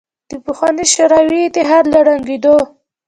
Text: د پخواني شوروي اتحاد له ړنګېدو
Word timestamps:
د 0.29 0.31
پخواني 0.45 0.85
شوروي 0.93 1.41
اتحاد 1.45 1.85
له 1.93 1.99
ړنګېدو 2.07 2.55